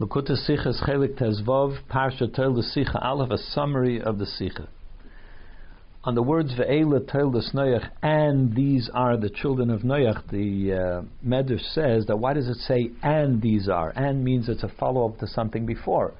[0.00, 4.66] Likutei Sichos Chelek Tezvav, Parsha Toildes Sicha Aleph, a summary of the Sicha.
[6.04, 11.02] On the words Ve'ela Toildes Noach, and these are the children of Noach, the uh,
[11.22, 13.92] Medrash says that why does it say and these are?
[13.94, 16.14] And means it's a follow up to something before.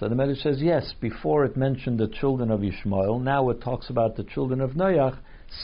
[0.00, 3.90] So the Medrash says yes, before it mentioned the children of Ishmael, now it talks
[3.90, 5.18] about the children of Noach,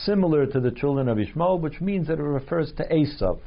[0.05, 3.39] similar to the children of Ishmael, which means that it refers to Esav.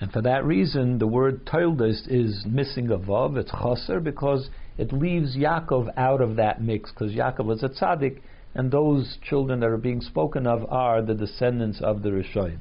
[0.00, 4.48] And for that reason, the word Toildes is missing a vav, it's chaser, because
[4.78, 8.20] it leaves Yaakov out of that mix, because Yaakov was a tzaddik,
[8.54, 12.60] and those children that are being spoken of are the descendants of the Rishoyim.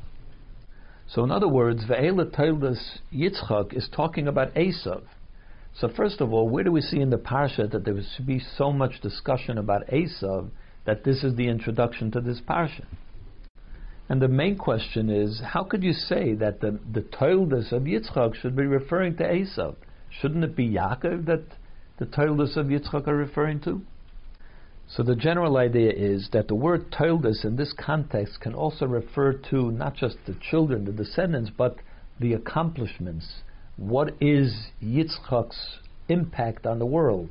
[1.07, 5.03] So in other words, Ve'ela Toildes Yitzchak is talking about Esav.
[5.73, 8.39] So first of all, where do we see in the parsha that there should be
[8.39, 10.49] so much discussion about Esav
[10.85, 12.85] that this is the introduction to this parsha?
[14.09, 18.33] And the main question is, how could you say that the, the Toildas of Yitzchak
[18.33, 19.75] should be referring to Esav?
[20.09, 21.43] Shouldn't it be Yaakov that
[21.99, 23.83] the Toildas of Yitzchak are referring to?
[24.87, 29.33] So the general idea is that the word Toildas in this context can also refer
[29.51, 31.75] to not just the children, the descendants, but
[32.19, 33.43] the accomplishments.
[33.77, 37.29] What is Yitzchak's impact on the world?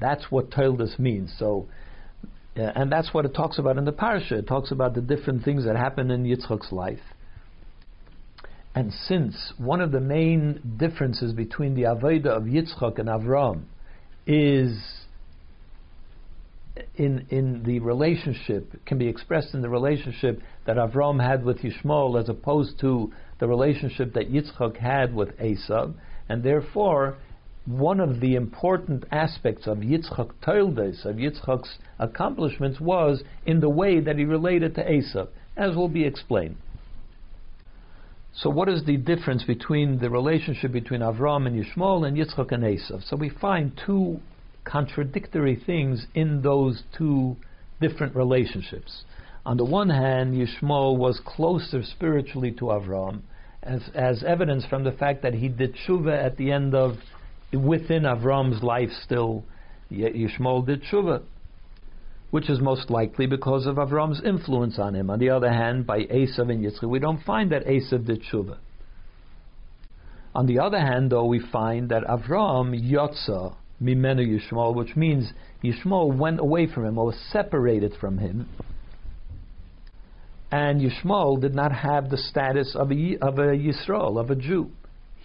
[0.00, 1.32] That's what Toildas means.
[1.38, 1.68] So
[2.56, 4.38] yeah, and that's what it talks about in the parasha.
[4.38, 7.00] It talks about the different things that happen in Yitzchak's life.
[8.74, 13.64] And since one of the main differences between the avodah of Yitzchak and Avram
[14.26, 14.78] is
[16.96, 22.20] in in the relationship can be expressed in the relationship that Avram had with Yishmael
[22.20, 25.94] as opposed to the relationship that Yitzchak had with Esav,
[26.28, 27.16] and therefore
[27.66, 34.00] one of the important aspects of Yitzchak Toildes, of Yitzchak's accomplishments, was in the way
[34.00, 36.56] that he related to Esav, as will be explained.
[38.32, 42.62] So, what is the difference between the relationship between Avram and Yishmael and Yitzchak and
[42.62, 43.02] Esav?
[43.08, 44.20] So, we find two
[44.64, 47.36] contradictory things in those two
[47.80, 49.04] different relationships.
[49.44, 53.22] On the one hand, Yishmael was closer spiritually to Avram,
[53.62, 56.98] as, as evidence from the fact that he did tshuva at the end of
[57.52, 59.44] within Avram's life still,
[59.90, 61.22] Yishmael did tshuva,
[62.30, 65.10] which is most likely because of Avram's influence on him.
[65.10, 68.58] On the other hand, by Esav and Yitzchak, we don't find that Esav did tshuva.
[70.34, 76.16] On the other hand, though, we find that Avram yotza mimenu Yishmael, which means Yishmael
[76.16, 78.48] went away from him or was separated from him.
[80.50, 84.70] And Yishmael did not have the status of a, of a Yisrael, of a Jew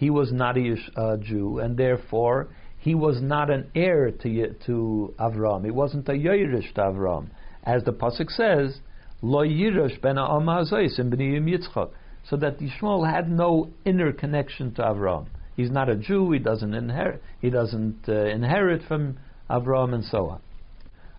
[0.02, 5.14] he was not a uh, Jew, and therefore he was not an heir to to
[5.16, 5.64] Avram.
[5.64, 7.28] He wasn't a Yerush to Avram,
[7.62, 8.80] as the pasuk says,
[9.22, 11.90] Lo Yirush ben Yitzchak.
[12.28, 15.28] So that Yishmael had no inner connection to Avram.
[15.54, 16.32] He's not a Jew.
[16.32, 17.22] He doesn't inherit.
[17.40, 19.18] He doesn't uh, inherit from
[19.48, 20.40] Avram, and so on.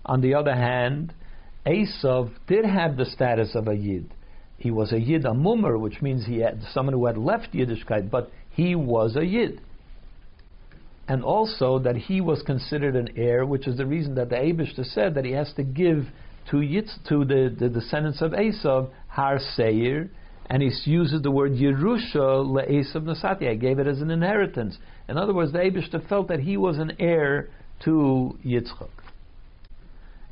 [0.06, 1.14] On the other hand,
[1.66, 4.14] Esav did have the status of a Yid.
[4.58, 8.10] He was a Yid, a Mumar, which means he had someone who had left Yiddishkeit,
[8.10, 9.62] but he was a Yid.
[11.08, 14.86] And also that he was considered an heir, which is the reason that the Abishta
[14.86, 16.08] said that he has to give
[16.52, 20.10] to Yitz, to the, the descendants of Esav, Har Seir,
[20.48, 23.50] and he uses the word Yerusha le'esav nasati.
[23.50, 24.78] I gave it as an inheritance.
[25.10, 27.50] In other words, the Abishta felt that he was an heir
[27.86, 28.90] to Yitzchak.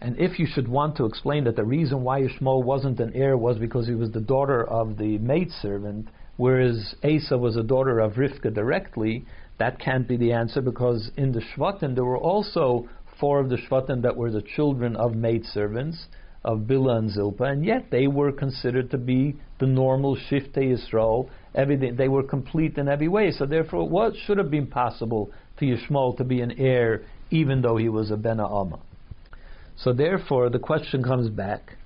[0.02, 3.38] And if you should want to explain that the reason why Yishmael wasn't an heir
[3.38, 6.08] was because he was the daughter of the maidservant,
[6.42, 9.24] whereas Esav was a daughter of Rivka directly,
[9.60, 13.58] that can't be the answer because in the Shvatim there were also four of the
[13.58, 16.08] Shvatim that were the children of maidservants,
[16.44, 21.30] of Bila and Zilpa, and yet they were considered to be the normal Shiftei Yisrael.
[21.54, 23.30] Everything they were complete in every way.
[23.30, 25.30] So therefore, what should have been possible
[25.60, 28.80] to Yishmael to be an heir, even though he was a Ben Amma?
[29.76, 31.78] So therefore, the question comes back: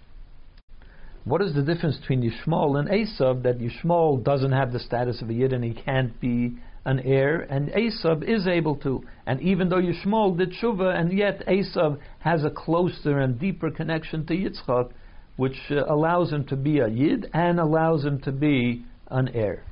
[1.25, 5.30] what is the difference between Yishmael and Esav that Yishmael doesn't have the status of
[5.30, 6.56] a Yid and he can't be
[6.86, 9.04] an heir, and Esav is able to.
[9.25, 14.25] And even though Yishmael did tshuva, and yet Esav has a closer and deeper connection
[14.27, 14.92] to Yitzchak,
[15.36, 19.63] which uh, allows him to be a Yid and allows him to be an heir.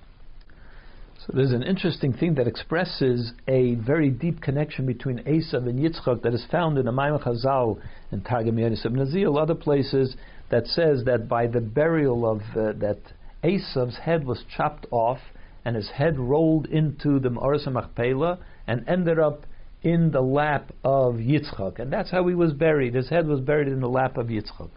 [1.19, 6.23] So there's an interesting thing that expresses a very deep connection between Esav and Yitzchak
[6.23, 7.79] that is found in the Maamarei Chazal
[8.11, 10.17] and Targum Yonis ibn other places
[10.53, 12.99] that says that by the burial of uh, that
[13.43, 15.17] Esav's head was chopped off
[15.65, 19.47] and his head rolled into the Ma'aras Machpelah and ended up
[19.81, 22.93] in the lap of Yitzchak, and that's how he was buried.
[22.93, 24.69] His head was buried in the lap of Yitzchak,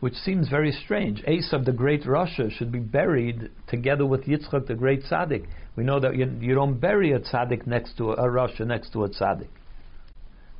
[0.00, 1.22] which seems very strange.
[1.24, 5.44] Esav, the great Rasha, should be buried together with Yitzchak, the great tzaddik.
[5.76, 8.94] We know that you, you don't bury a tzaddik next to a, a Rasha next
[8.94, 9.48] to a tzaddik.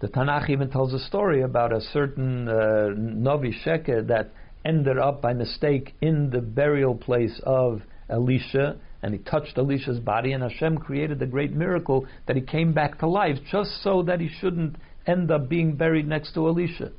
[0.04, 5.32] The Tanakh even tells a story about a certain uh, Novi that ended up by
[5.32, 7.80] mistake in the burial place of
[8.10, 12.74] Elisha, and he touched Elisha's body, and Hashem created the great miracle that he came
[12.74, 16.92] back to life, just so that he shouldn't end up being buried next to Elisha.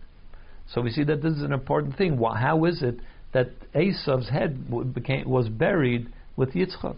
[0.73, 2.17] So we see that this is an important thing.
[2.17, 3.01] How is it
[3.33, 6.95] that Esav's head became, was buried with Yitzchak?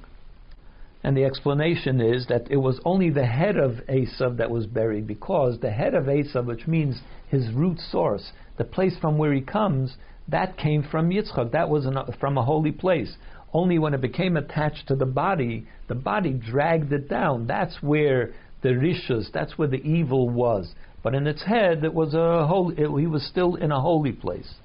[1.03, 5.07] And the explanation is that it was only the head of Esav that was buried
[5.07, 9.41] because the head of Esav, which means his root source, the place from where he
[9.41, 9.95] comes,
[10.27, 11.51] that came from Yitzchak.
[11.51, 13.15] That was an, from a holy place.
[13.53, 17.47] Only when it became attached to the body, the body dragged it down.
[17.47, 20.73] That's where the rishus, that's where the evil was.
[21.03, 24.11] But in its head, it was a holy, it, he was still in a holy
[24.11, 24.55] place.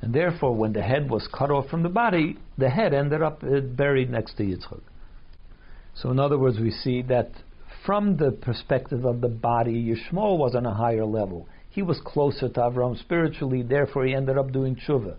[0.00, 3.44] And therefore, when the head was cut off from the body, the head ended up
[3.44, 4.80] uh, buried next to Yitzchak.
[5.96, 7.30] So, in other words, we see that
[7.86, 11.46] from the perspective of the body, Yishmael was on a higher level.
[11.70, 15.16] He was closer to Avram spiritually, therefore, he ended up doing tshuva.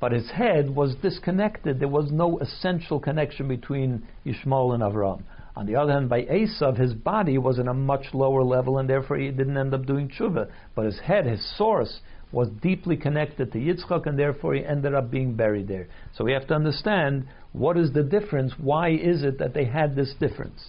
[0.00, 1.78] But his head was disconnected.
[1.78, 5.22] There was no essential connection between Yishmael and Avram.
[5.56, 8.88] On the other hand, by Esav, his body was in a much lower level, and
[8.88, 10.50] therefore he didn't end up doing tshuva.
[10.74, 12.00] But his head, his source,
[12.32, 15.88] was deeply connected to Yitzchak, and therefore he ended up being buried there.
[16.16, 18.52] So we have to understand what is the difference.
[18.58, 20.68] Why is it that they had this difference?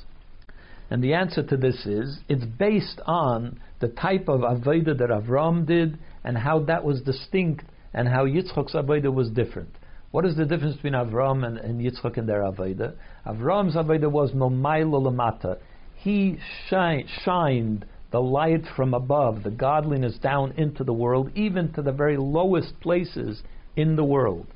[0.90, 5.66] And the answer to this is it's based on the type of avodah that Avram
[5.66, 7.63] did and how that was distinct
[7.94, 9.69] and how Yitzchak's avodah was different.
[10.12, 12.94] What is the difference between Avram and, and Yitzchak and their avodah?
[13.25, 15.58] Avram's avodah was momaylo lamata.
[15.96, 16.38] He
[16.68, 21.92] shine, shined the light from above, the godliness down into the world, even to the
[21.92, 23.42] very lowest places
[23.75, 24.48] in the world.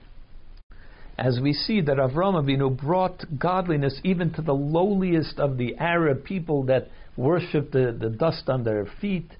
[1.17, 6.25] As we see that Avram Avinu brought godliness even to the lowliest of the Arab
[6.25, 9.31] people that worshipped the, the dust on their feet,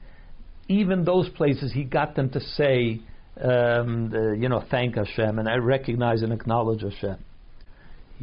[0.70, 3.02] even those places he got them to say,
[3.42, 7.18] um, the, you know, thank Hashem, and I recognize and acknowledge Hashem.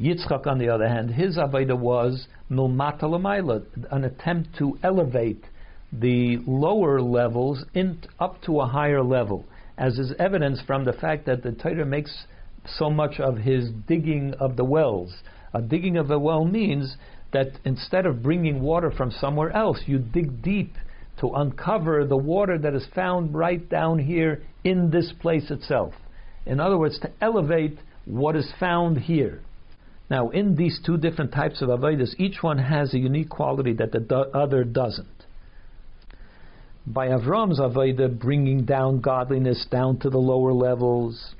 [0.00, 5.44] Yitzchak, on the other hand, his avodah was milmata an attempt to elevate
[5.92, 9.44] the lower levels in, up to a higher level,
[9.76, 12.26] as is evidenced from the fact that the Torah makes
[12.66, 15.14] so much of his digging of the wells.
[15.52, 16.96] A digging of a well means
[17.32, 20.74] that instead of bringing water from somewhere else, you dig deep
[21.20, 25.94] to uncover the water that is found right down here in this place itself.
[26.46, 29.40] In other words, to elevate what is found here.
[30.10, 33.92] Now, in these two different types of avodas, each one has a unique quality that
[33.92, 35.21] the do- other doesn't.
[36.86, 41.34] By Avram's avodah, bringing down godliness down to the lower levels,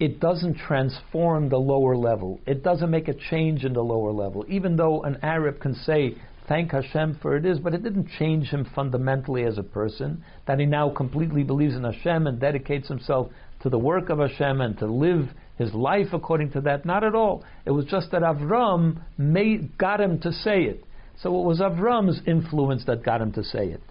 [0.00, 2.40] it doesn't transform the lower level.
[2.46, 4.46] It doesn't make a change in the lower level.
[4.48, 6.16] Even though an Arab can say,
[6.48, 10.58] thank Hashem for it is, but it didn't change him fundamentally as a person, that
[10.58, 13.30] he now completely believes in Hashem and dedicates himself
[13.60, 16.86] to the work of Hashem and to live his life according to that.
[16.86, 17.44] Not at all.
[17.66, 20.84] It was just that Avram made, got him to say it.
[21.20, 23.82] So it was Avram's influence that got him to say it.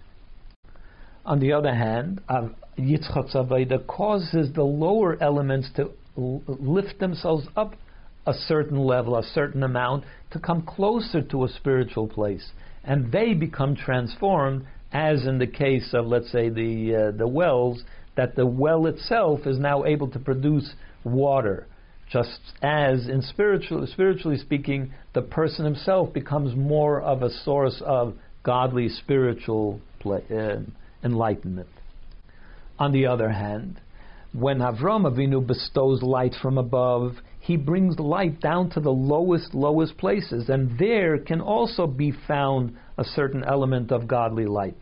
[1.24, 2.20] On the other hand,
[2.78, 7.74] Yitzchak's avodah causes the lower elements to lift themselves up
[8.26, 12.50] a certain level, a certain amount, to come closer to a spiritual place.
[12.84, 17.82] And they become transformed, as in the case of, let's say, the, uh, the wells,
[18.16, 21.66] that the well itself is now able to produce water.
[22.10, 28.14] Just as in spiritual, spiritually speaking, the person himself becomes more of a source of
[28.42, 30.60] godly spiritual play, uh,
[31.04, 31.68] enlightenment.
[32.78, 33.80] On the other hand,
[34.32, 39.98] when Avram Avinu bestows light from above, he brings light down to the lowest, lowest
[39.98, 44.78] places, and there can also be found a certain element of godly light.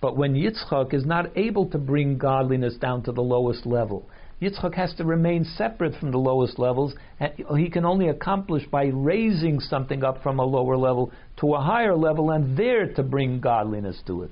[0.00, 4.08] But when Yitzchak is not able to bring godliness down to the lowest level,
[4.40, 8.86] Yitzchak has to remain separate from the lowest levels, and he can only accomplish by
[8.86, 13.40] raising something up from a lower level to a higher level, and there to bring
[13.40, 14.30] godliness to it.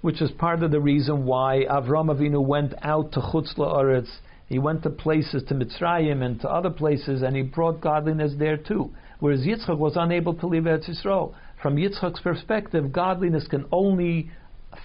[0.00, 4.08] Which is part of the reason why Avram Avinu went out to Chutz La'aretz
[4.50, 8.56] he went to places, to Mitzrayim and to other places, and he brought godliness there
[8.56, 8.90] too.
[9.20, 11.34] Whereas Yitzchak was unable to leave Eretz Yisrael.
[11.62, 14.32] From Yitzchak's perspective, godliness can only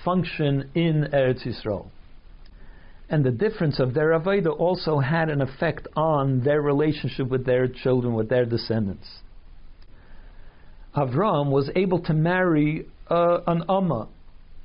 [0.04, 1.88] function in Eretz Yisrael.
[3.10, 7.68] And the difference of their Avodah also had an effect on their relationship with their
[7.68, 9.08] children, with their descendants.
[10.96, 14.10] Avram was able to marry uh, an Ummah,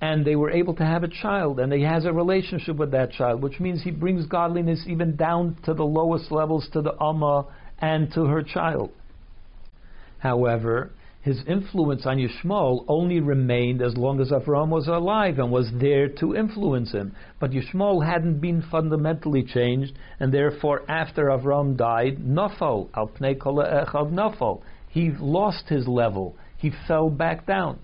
[0.01, 3.13] and they were able to have a child, and he has a relationship with that
[3.13, 7.47] child, which means he brings godliness even down to the lowest levels, to the Amma
[7.81, 8.91] and to her child.
[10.19, 10.91] However,
[11.23, 16.09] his influence on Yishmael only remained as long as Avram was alive and was there
[16.09, 17.15] to influence him.
[17.39, 23.57] But Yishmael hadn't been fundamentally changed, and therefore, after Avram died, Nafal, al pnei kol
[23.57, 26.37] Nafal, he lost his level.
[26.57, 27.81] He fell back down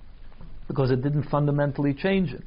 [0.68, 2.42] because it didn't fundamentally change it.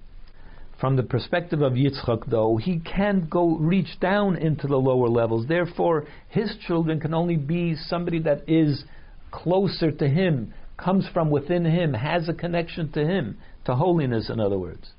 [0.80, 5.46] From the perspective of Yitzchak, though, he can't go reach down into the lower levels.
[5.48, 8.86] Therefore, his children can only be somebody that is
[9.30, 14.40] closer to him, comes from within him, has a connection to him, to holiness, in
[14.40, 14.92] other words.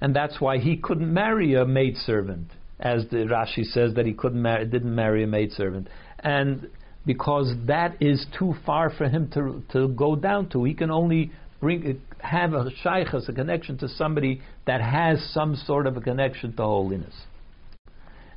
[0.00, 4.40] And that's why he couldn't marry a maidservant, as the Rashi says that he couldn't
[4.40, 5.88] marry, didn't marry a maidservant.
[6.20, 6.68] And
[7.04, 10.64] because that is too far for him to, to go down to.
[10.64, 15.86] He can only bring have a shaykhas, a connection to somebody that has some sort
[15.86, 17.14] of a connection to holiness.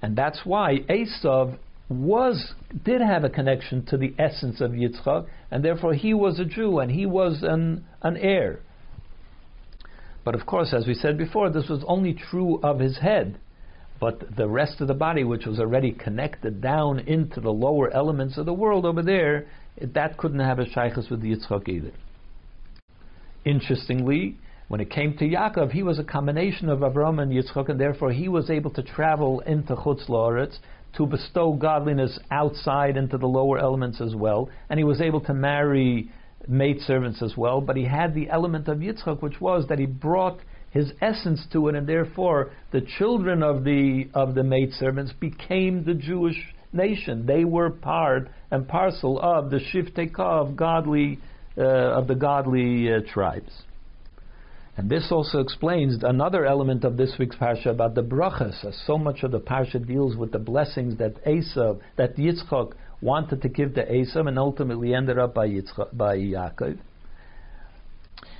[0.02, 1.58] And that's why Esav
[1.90, 2.54] was
[2.84, 6.80] did have a connection to the essence of Yitzchak, and therefore he was a Jew
[6.80, 8.60] and he was an, an heir.
[10.26, 13.38] But of course, as we said before, this was only true of his head.
[14.00, 18.38] But the rest of the body, which was already connected down into the lower elements
[18.38, 19.48] of the world over there,
[19.82, 21.92] that couldn't have a shaykhs with Yitzchak either.
[23.46, 24.38] Interestingly,
[24.70, 28.12] when it came to Yaakov, he was a combination of Avram and Yitzchak, and therefore
[28.12, 30.60] he was able to travel into Chutz La'aretz
[30.94, 35.34] to bestow godliness outside into the lower elements as well, and he was able to
[35.34, 36.10] marry
[36.48, 40.40] maidservants as well, but he had the element of Yitzchak, which was that he brought
[40.72, 45.94] his essence to it, and therefore the children of the of the maidservants became the
[45.94, 47.26] Jewish nation.
[47.26, 51.20] They were part and parcel of the Shiftei of godly
[51.62, 53.64] of the godly uh, tribes.
[54.76, 58.66] And this also explains another element of this week's parsha about the brachas.
[58.66, 63.44] As so much of the parsha deals with the blessings that Esav, that Yitzchak wanted
[63.44, 66.80] to give to Esav, and ultimately ended up by Yitzchak, by Yaakov.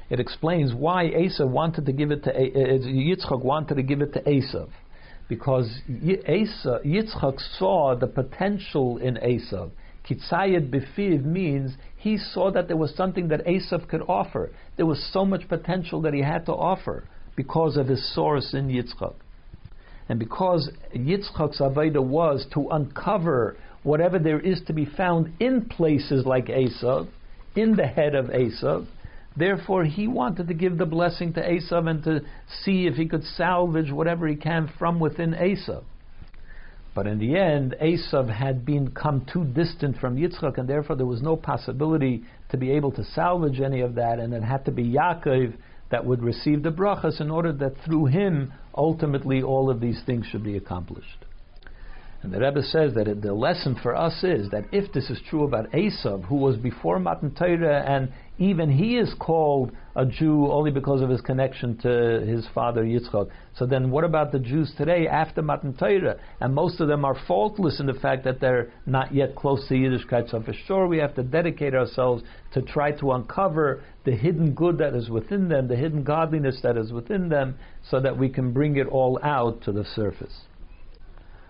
[0.10, 4.14] It explains why Esav wanted to give it to uh, Yitzchak wanted to give it
[4.14, 4.70] to Esav,
[5.28, 9.70] because Esav, Yitzchak saw the potential in Esav.
[10.10, 14.52] Kitzayed befiv means he saw that there was something that Esav could offer.
[14.76, 17.06] There was so much potential that he had to offer
[17.38, 19.16] because of his source in Yitzchak.
[20.10, 26.26] And because Yitzchak's avodah was to uncover whatever there is to be found in places
[26.26, 27.08] like Esav,
[27.56, 28.86] in the head of Esav,
[29.38, 32.20] therefore he wanted to give the blessing to Esav and to
[32.66, 35.86] see if he could salvage whatever he can from within Esav.
[36.96, 41.08] But in the end, Esav had been come too distant from Yitzchak, and therefore there
[41.08, 44.72] was no possibility to be able to salvage any of that, and it had to
[44.72, 45.54] be Yaakov
[45.90, 50.26] that would receive the brachas in order that through him, ultimately, all of these things
[50.28, 51.26] should be accomplished.
[52.24, 55.44] And the Rebbe says that the lesson for us is that if this is true
[55.44, 60.72] about Esav, who was before Matan Torah, and even he is called a Jew only
[60.72, 65.06] because of his connection to his father Yitzchak, so then what about the Jews today
[65.06, 66.18] after Matan Torah?
[66.40, 69.74] And most of them are faultless in the fact that they're not yet close to
[69.74, 70.32] Yiddishkeit.
[70.32, 74.78] So for sure we have to dedicate ourselves to try to uncover the hidden good
[74.78, 77.56] that is within them, the hidden godliness that is within them,
[77.90, 80.44] so that we can bring it all out to the surface.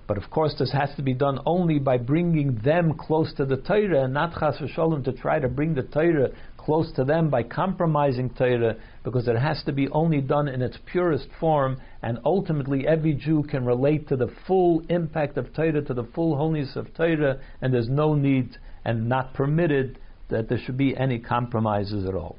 [0.05, 3.57] But of course, this has to be done only by bringing them close to the
[3.57, 7.43] Torah, and not chas v'sholem to try to bring the Torah close to them by
[7.43, 12.85] compromising Torah, because it has to be only done in its purest form, and ultimately
[12.85, 16.93] every Jew can relate to the full impact of Torah, to the full holiness of
[16.93, 22.15] Torah, and there's no need and not permitted that there should be any compromises at
[22.15, 22.37] all.